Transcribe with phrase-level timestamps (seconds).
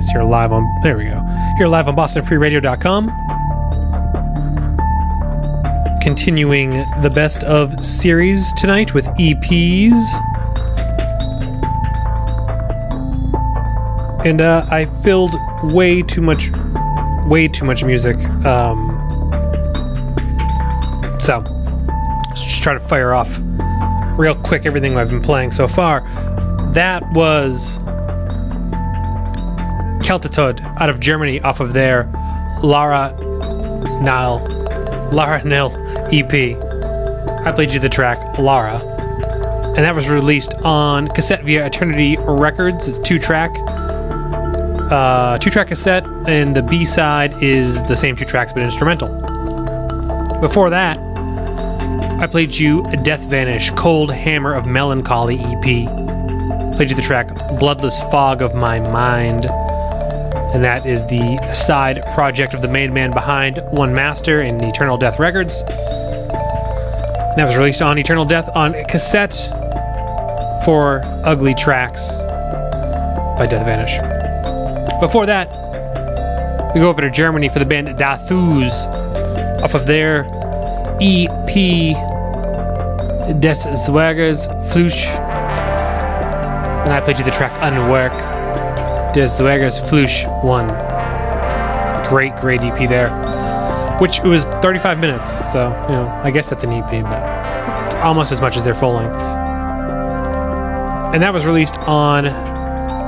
[0.00, 1.20] Madness here live on, there we go,
[1.58, 3.10] here live on BostonFreeRadio.com.
[6.00, 10.00] Continuing the best of series tonight with EPs.
[14.24, 15.34] And uh, I filled
[15.64, 16.50] way too much,
[17.26, 18.16] way too much music.
[18.46, 18.96] Um,
[21.20, 21.40] so,
[22.30, 23.38] let's just try to fire off
[24.18, 26.00] real quick everything I've been playing so far.
[26.72, 27.78] That was
[30.10, 32.10] Keltetod out of Germany off of their
[32.64, 33.16] Lara
[34.02, 34.40] Nile
[35.12, 35.70] Lara Nil
[36.12, 36.58] EP.
[37.46, 38.80] I played you the track Lara.
[39.76, 42.88] And that was released on cassette via Eternity Records.
[42.88, 43.52] It's two track.
[44.90, 49.10] Uh, two track cassette, and the B side is the same two tracks but instrumental.
[50.40, 50.98] Before that,
[52.18, 55.62] I played you Death Vanish, Cold Hammer of Melancholy EP.
[56.74, 57.28] Played you the track
[57.60, 59.46] Bloodless Fog of My Mind.
[60.52, 64.96] And that is the side project of the main man behind One Master and Eternal
[64.96, 65.60] Death Records.
[65.60, 69.34] And that was released on Eternal Death on cassette
[70.64, 72.16] for Ugly Tracks
[73.38, 73.96] by Death Vanish.
[75.00, 75.48] Before that,
[76.74, 78.72] we go over to Germany for the band Dathus
[79.62, 80.24] off of their
[81.00, 81.54] EP
[83.40, 83.54] Des
[83.86, 84.36] Zwergen
[84.70, 85.06] Fluch.
[86.84, 88.39] And I played you the track Unwork.
[89.12, 90.68] Des Zwagers Flush 1.
[92.08, 93.10] Great, great EP there.
[93.98, 98.32] Which it was 35 minutes, so, you know, I guess that's an EP, but almost
[98.32, 99.34] as much as their full lengths.
[101.12, 102.24] And that was released on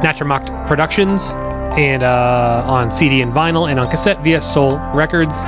[0.03, 1.31] Naturmacht Productions
[1.79, 5.43] and uh, on CD and vinyl and on cassette via Soul Records.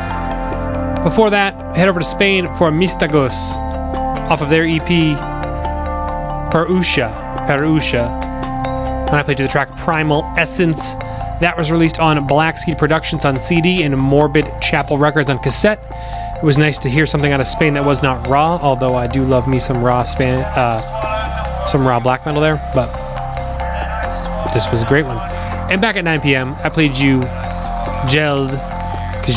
[1.02, 3.34] Before that, head over to Spain for Mystagos
[4.30, 4.88] off of their EP
[6.50, 7.12] Perusha.
[7.46, 8.23] Perusha.
[9.14, 10.94] And I played you the track Primal Essence.
[11.40, 15.78] That was released on Black Seed Productions on CD and Morbid Chapel Records on cassette.
[16.36, 19.06] It was nice to hear something out of Spain that was not raw, although I
[19.06, 22.56] do love me some raw Span, uh, some raw black metal there.
[22.74, 22.92] But
[24.52, 25.18] this was a great one.
[25.70, 27.20] And back at 9 p.m., I played you
[28.10, 28.50] Geld,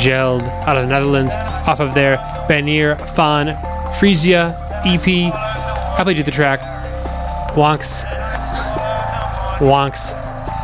[0.01, 1.33] Geld out of the Netherlands
[1.67, 2.17] off of their
[2.49, 5.07] Banir van Frisia EP.
[5.31, 6.61] I played you the track
[7.53, 8.16] Wonks
[9.59, 10.11] Wonks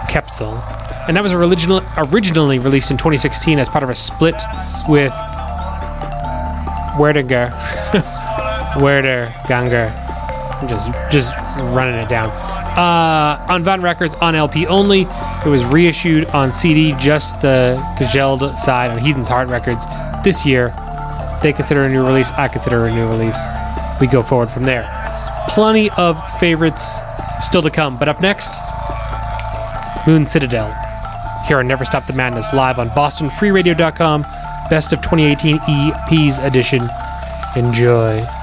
[0.10, 0.58] Capsule.
[1.08, 4.41] And that was original, originally released in 2016 as part of a split
[4.88, 5.13] with
[6.97, 7.51] Werdiger.
[8.82, 9.93] Werder Ganger.
[10.62, 11.36] I'm just just
[11.75, 12.29] running it down.
[12.77, 15.01] Uh, on Van Records on LP only.
[15.01, 19.86] It was reissued on CD, just the Gajeld side on Heathen's Heart Records
[20.23, 20.73] this year.
[21.43, 22.32] They consider a new release.
[22.32, 23.38] I consider a new release.
[23.99, 24.89] We go forward from there.
[25.49, 26.99] Plenty of favorites
[27.41, 27.97] still to come.
[27.97, 28.58] But up next,
[30.06, 30.74] Moon Citadel.
[31.48, 34.24] Here on Never Stop the Madness, live on BostonFreeRadio.com.
[34.70, 36.89] Best of 2018 EPs edition.
[37.56, 38.42] Enjoy.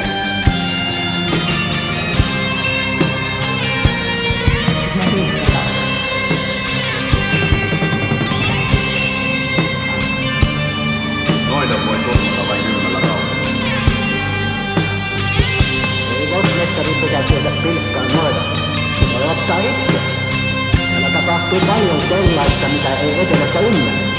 [17.01, 18.41] Pitää sieltä pilkkaan noita.
[18.99, 19.99] Se voi ottaa itse.
[20.77, 24.10] Täällä tapahtuu paljon sellaista, mitä ei etelässä ymmärrä.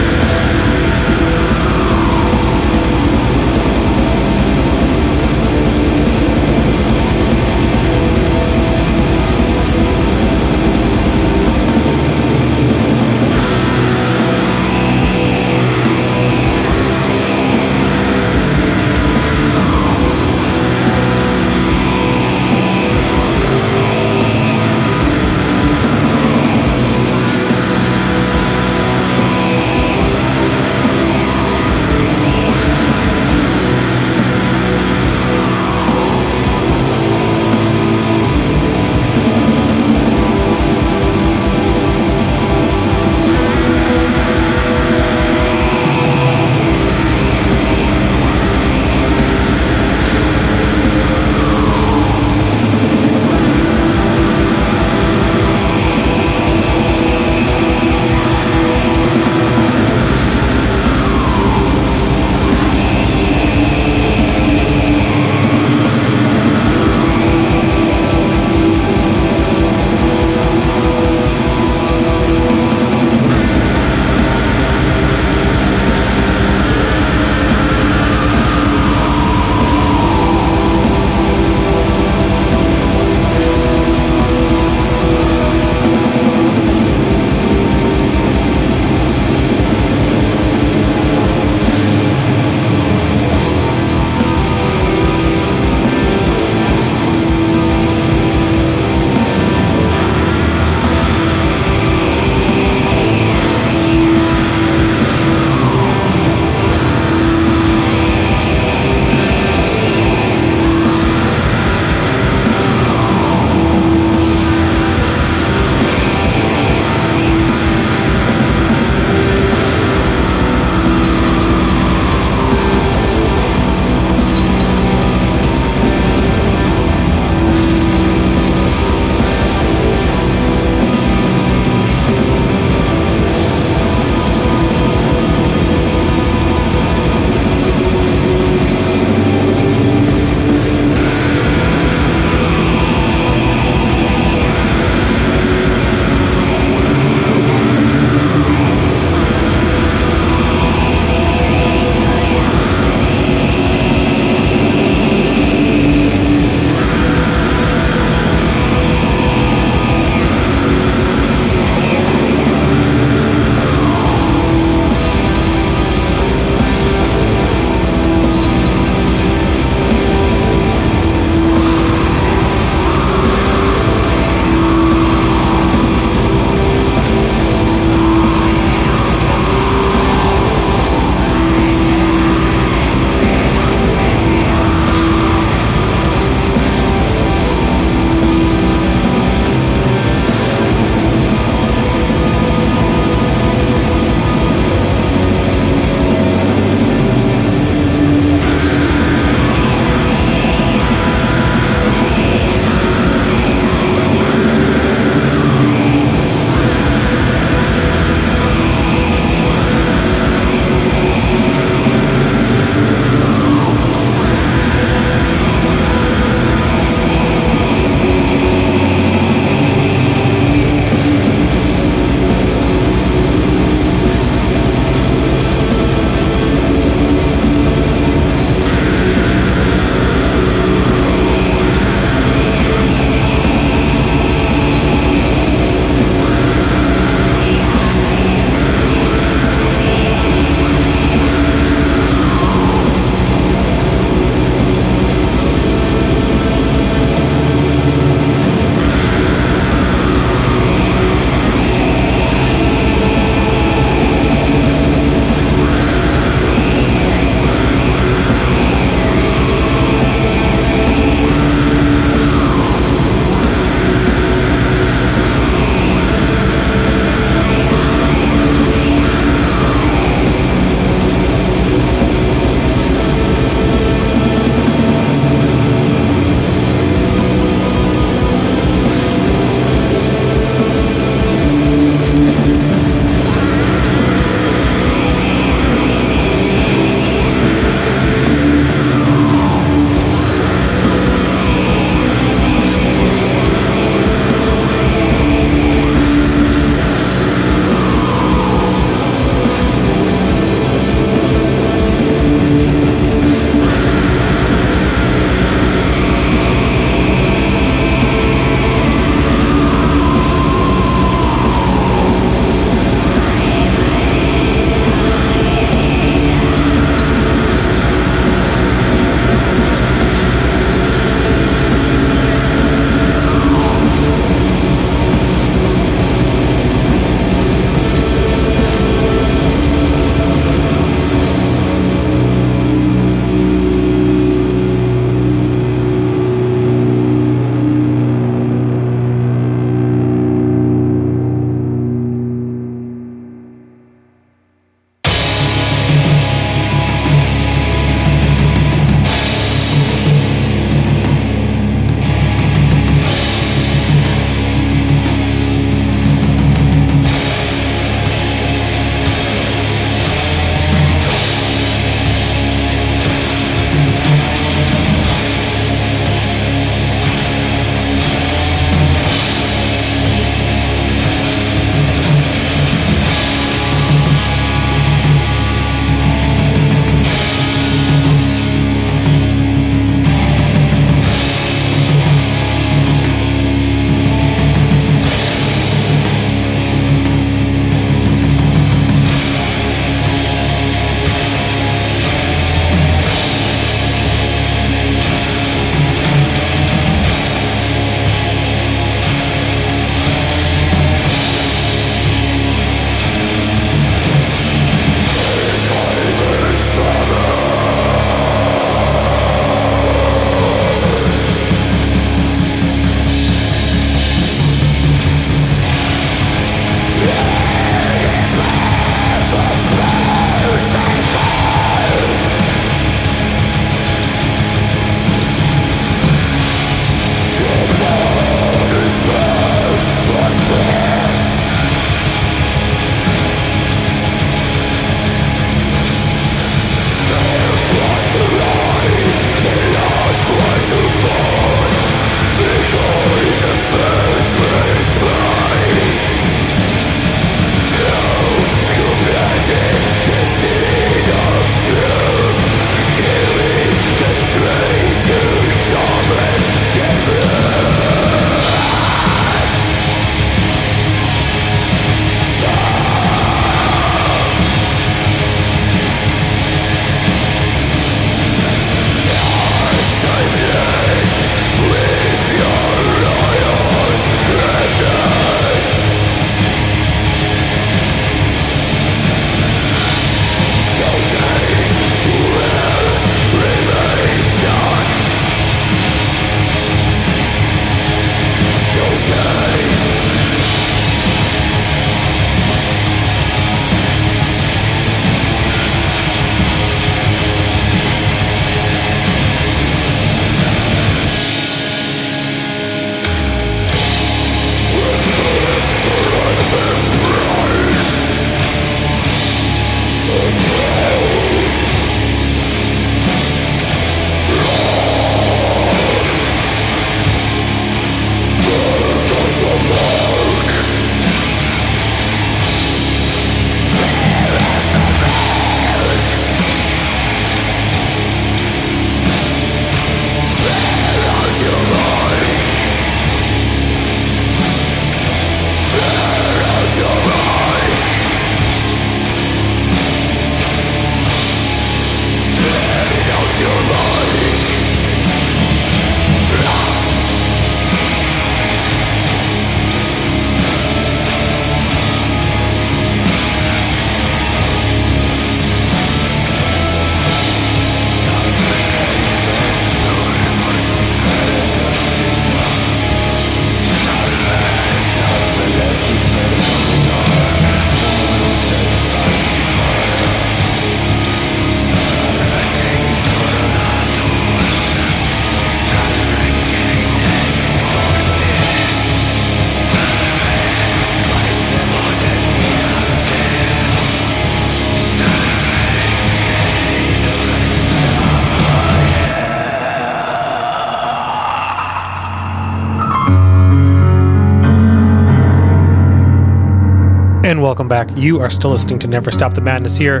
[597.64, 597.96] Welcome back.
[598.02, 600.00] You are still listening to Never Stop the Madness here,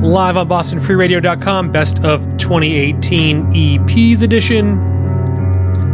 [0.00, 1.72] live on BostonFreeRadio.com.
[1.72, 4.76] Best of 2018 EPs edition.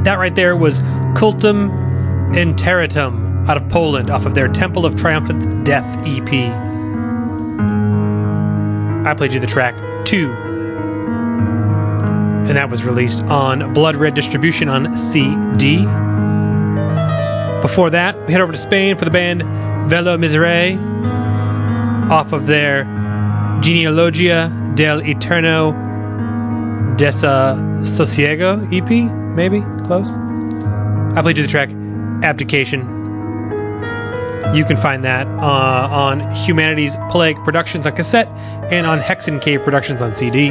[0.02, 0.80] That right there was
[1.16, 1.70] Cultum
[2.34, 6.28] Enteritum out of Poland, off of their Temple of Triumphant Death EP.
[9.06, 10.30] I played you the track two,
[12.46, 15.78] and that was released on Blood Red Distribution on CD.
[17.62, 19.42] Before that, we head over to Spain for the band
[19.88, 20.89] Velo Miserere
[22.10, 22.84] off of their
[23.62, 25.72] Genealogia del Eterno
[26.96, 29.60] Desasosiego EP, maybe?
[29.86, 30.12] Close?
[31.16, 31.70] I played you the track
[32.22, 32.80] Abdication.
[34.54, 38.28] You can find that uh, on Humanity's Plague Productions on cassette
[38.72, 40.50] and on Hexen Cave Productions on CD.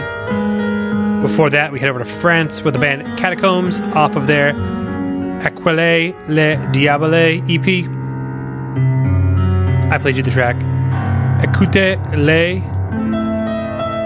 [1.22, 4.54] Before that, we head over to France with the band Catacombs off of their
[5.42, 7.86] Aquile Le Diabole EP.
[9.92, 10.56] I played you the track
[11.60, 12.62] Écoute Le,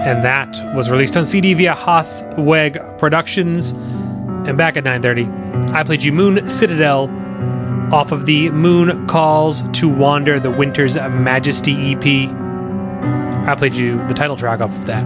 [0.08, 3.74] and that was released on CD via Haas Weg Productions.
[4.48, 5.30] And back at 9:30,
[5.72, 7.12] I played you Moon Citadel
[7.92, 12.28] off of the Moon Calls to Wander the Winter's Majesty EP.
[13.48, 15.06] I played you the title track off of that.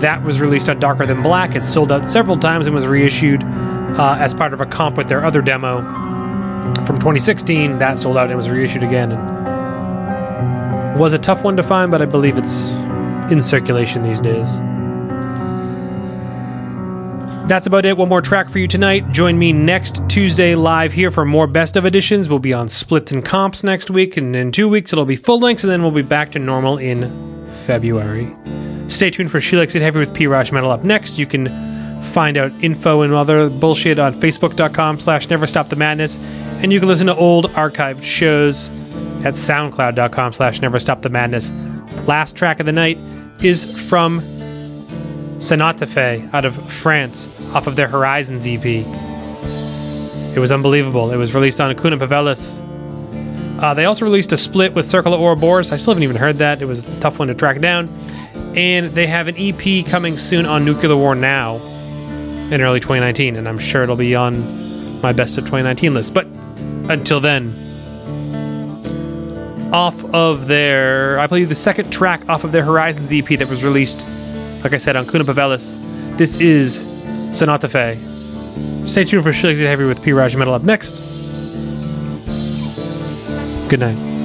[0.00, 1.54] That was released on Darker Than Black.
[1.54, 5.08] It sold out several times and was reissued uh, as part of a comp with
[5.08, 5.82] their other demo
[6.86, 7.76] from 2016.
[7.76, 9.12] That sold out and was reissued again.
[9.12, 9.35] And
[10.98, 12.70] was a tough one to find, but I believe it's
[13.30, 14.60] in circulation these days.
[17.48, 17.96] That's about it.
[17.96, 19.12] One more track for you tonight.
[19.12, 22.28] Join me next Tuesday live here for more best of editions.
[22.28, 25.38] We'll be on splits and comps next week, and in two weeks it'll be full
[25.38, 28.34] lengths, and then we'll be back to normal in February.
[28.88, 30.26] Stay tuned for She Likes It Heavy with P.
[30.26, 31.18] Raj Metal up next.
[31.18, 31.46] You can
[32.02, 36.18] find out info and other bullshit on facebook.com slash never stop the madness,
[36.62, 38.70] and you can listen to old archived shows
[39.24, 41.50] at soundcloud.com slash never stop the madness.
[42.06, 42.98] Last track of the night
[43.42, 44.20] is from
[45.38, 48.64] Sonatafe out of France off of their Horizons EP.
[48.64, 51.12] It was unbelievable.
[51.12, 52.62] It was released on Acuna Pavelis.
[53.62, 55.72] Uh, they also released a split with Circle of Ouroboros.
[55.72, 56.60] I still haven't even heard that.
[56.60, 57.88] It was a tough one to track down.
[58.54, 61.56] And they have an EP coming soon on Nuclear War Now
[62.50, 66.14] in early 2019, and I'm sure it'll be on my best of 2019 list.
[66.14, 66.26] But
[66.88, 67.54] until then,
[69.72, 73.64] off of their, I believe the second track off of their Horizons EP that was
[73.64, 74.06] released,
[74.62, 75.76] like I said, on Kuna Pavelis.
[76.16, 76.86] This is
[77.36, 77.98] Sonata Fe.
[78.86, 80.12] Stay tuned for She Likes Heavy with P.
[80.12, 81.02] Raj Metal up next.
[83.68, 84.15] Good night.